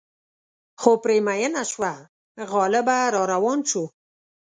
خو 0.81 0.91
پرې 1.03 1.17
مینه 1.27 1.63
شوه 1.71 1.93
غالبه 2.51 2.97
را 3.13 3.23
روان 3.33 3.59
شو. 3.69 3.83